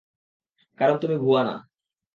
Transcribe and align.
কারণ, 0.79 0.95
তুমি 0.97 1.15
ভুয়া 1.17 1.41
না। 1.43 1.55